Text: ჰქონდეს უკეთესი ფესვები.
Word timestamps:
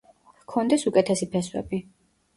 ჰქონდეს 0.43 0.87
უკეთესი 0.93 1.27
ფესვები. 1.37 1.83